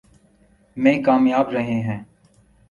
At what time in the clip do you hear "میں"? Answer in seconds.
0.77-1.03